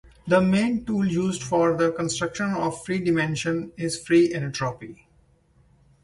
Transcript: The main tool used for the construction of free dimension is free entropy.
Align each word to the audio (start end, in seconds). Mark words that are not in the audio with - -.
The 0.25 0.41
main 0.41 0.83
tool 0.83 1.05
used 1.05 1.43
for 1.43 1.77
the 1.77 1.91
construction 1.91 2.55
of 2.55 2.83
free 2.83 2.97
dimension 3.01 3.71
is 3.77 4.03
free 4.03 4.33
entropy. 4.33 5.05